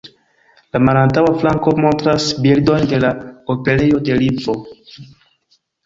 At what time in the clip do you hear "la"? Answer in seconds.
0.77-0.79, 3.07-3.13